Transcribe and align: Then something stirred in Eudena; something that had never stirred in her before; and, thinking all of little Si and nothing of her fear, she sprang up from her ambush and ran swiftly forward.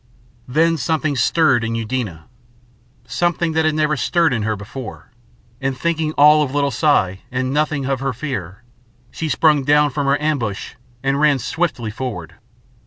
Then 0.47 0.77
something 0.77 1.15
stirred 1.15 1.63
in 1.63 1.75
Eudena; 1.75 2.25
something 3.05 3.51
that 3.51 3.65
had 3.65 3.75
never 3.75 3.95
stirred 3.95 4.33
in 4.33 4.41
her 4.41 4.55
before; 4.55 5.11
and, 5.61 5.77
thinking 5.77 6.11
all 6.13 6.41
of 6.41 6.55
little 6.55 6.71
Si 6.71 7.19
and 7.31 7.53
nothing 7.53 7.85
of 7.85 7.99
her 7.99 8.11
fear, 8.11 8.63
she 9.11 9.29
sprang 9.29 9.69
up 9.69 9.93
from 9.93 10.07
her 10.07 10.19
ambush 10.19 10.73
and 11.03 11.19
ran 11.21 11.37
swiftly 11.37 11.91
forward. 11.91 12.33